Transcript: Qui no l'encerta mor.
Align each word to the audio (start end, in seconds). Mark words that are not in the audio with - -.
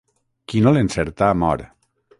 Qui 0.53 0.63
no 0.67 0.73
l'encerta 0.77 1.31
mor. 1.45 1.67